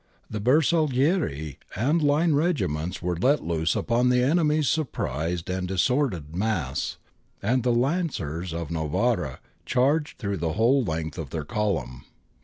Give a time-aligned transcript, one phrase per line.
[0.31, 6.97] The Bersaglieri and line regiments were let loose upon the enemy's surprised and disordered mass,
[7.39, 12.05] and the lancers of Novara charged through the whole length of their column.